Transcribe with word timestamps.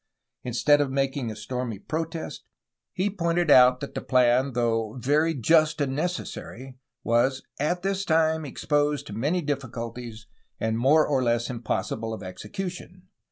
Instead 0.43 0.81
of 0.81 0.89
making 0.89 1.29
a 1.29 1.35
stormy 1.35 1.77
protest, 1.77 2.43
he 2.91 3.07
pointed 3.07 3.51
out 3.51 3.81
that 3.81 3.93
the 3.93 4.01
plan, 4.01 4.53
though 4.53 4.95
"very 4.97 5.35
just 5.35 5.79
and 5.79 5.95
necessary, 5.95 6.73
'^ 6.79 6.79
was 7.03 7.43
"at 7.59 7.83
this 7.83 8.03
time 8.03 8.43
exposed 8.43 9.05
to 9.05 9.13
many 9.13 9.43
difficulties 9.43 10.25
and 10.59 10.79
more 10.79 11.05
or 11.05 11.21
less 11.21 11.51
impossible 11.51 12.15
of 12.15 12.23
execution.'' 12.23 13.09